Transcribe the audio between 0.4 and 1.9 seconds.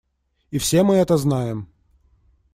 И все мы это знаем.